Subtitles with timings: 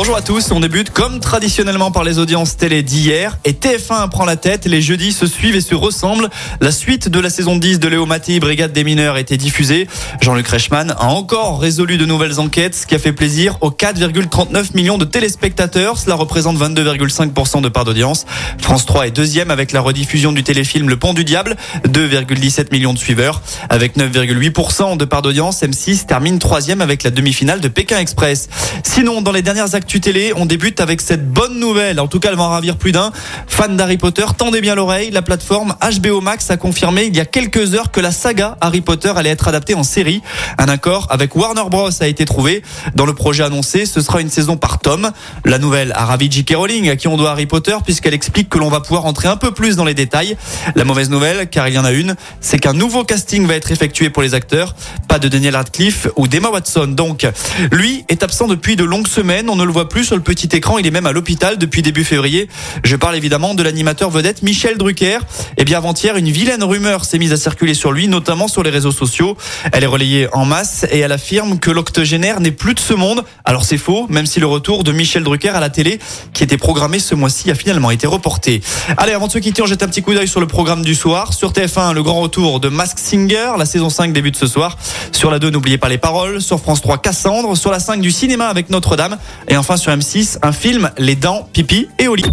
[0.00, 4.24] Bonjour à tous, on débute comme traditionnellement par les audiences télé d'hier et TF1 prend
[4.24, 6.30] la tête, les jeudis se suivent et se ressemblent.
[6.62, 9.88] La suite de la saison 10 de Léo Mattei, Brigade des mineurs, était diffusée.
[10.22, 14.74] Jean-Luc Reichmann a encore résolu de nouvelles enquêtes, ce qui a fait plaisir aux 4,39
[14.74, 15.98] millions de téléspectateurs.
[15.98, 18.24] Cela représente 22,5% de part d'audience.
[18.56, 22.94] France 3 est deuxième avec la rediffusion du téléfilm Le Pont du Diable, 2,17 millions
[22.94, 23.42] de suiveurs.
[23.68, 28.48] Avec 9,8% de part d'audience, M6 termine troisième avec la demi-finale de Pékin Express.
[28.82, 31.98] Sinon, dans les dernières télé, on débute avec cette bonne nouvelle.
[31.98, 33.10] En tout cas, elle va en ravir plus d'un.
[33.48, 35.10] Fan d'Harry Potter, tendez bien l'oreille.
[35.10, 38.82] La plateforme HBO Max a confirmé il y a quelques heures que la saga Harry
[38.82, 40.22] Potter allait être adaptée en série.
[40.58, 42.62] Un accord avec Warner Bros a été trouvé.
[42.94, 45.10] Dans le projet annoncé, ce sera une saison par tome.
[45.44, 46.54] La nouvelle a ravi J.K.
[46.56, 49.36] Rowling, à qui on doit Harry Potter, puisqu'elle explique que l'on va pouvoir entrer un
[49.36, 50.36] peu plus dans les détails.
[50.74, 53.70] La mauvaise nouvelle, car il y en a une, c'est qu'un nouveau casting va être
[53.72, 54.74] effectué pour les acteurs.
[55.08, 56.88] Pas de Daniel Radcliffe ou d'Emma Watson.
[56.88, 57.26] Donc,
[57.72, 59.48] lui est absent depuis de longues semaines.
[59.48, 60.78] On ne le voit plus sur le petit écran.
[60.78, 62.48] Il est même à l'hôpital depuis début février.
[62.82, 65.18] Je parle évidemment de l'animateur vedette Michel Drucker.
[65.58, 68.70] Et bien avant-hier, une vilaine rumeur s'est mise à circuler sur lui, notamment sur les
[68.70, 69.36] réseaux sociaux.
[69.72, 73.22] Elle est relayée en masse et elle affirme que l'octogénaire n'est plus de ce monde.
[73.44, 76.00] Alors c'est faux, même si le retour de Michel Drucker à la télé,
[76.32, 78.62] qui était programmé ce mois-ci, a finalement été reporté.
[78.96, 80.96] Allez, avant de se quitter, on jette un petit coup d'œil sur le programme du
[80.96, 81.32] soir.
[81.32, 83.52] Sur TF1, le grand retour de Mask Singer.
[83.56, 84.76] La saison 5 débute ce soir.
[85.12, 86.42] Sur la 2, n'oubliez pas les paroles.
[86.42, 87.56] Sur France 3, Cassandre.
[87.56, 89.16] Sur la 5, du cinéma avec Notre-Dame.
[89.46, 92.24] Et enfin sur M6, un film, Les Dents, Pipi et Oli.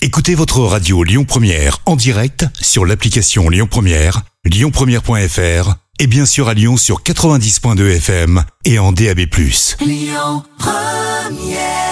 [0.00, 6.48] Écoutez votre radio Lyon Première en direct sur l'application Lyon Première, lyonpremière.fr et bien sûr
[6.48, 9.20] à Lyon sur 90.2 FM et en DAB+.
[9.80, 11.91] Lyon Première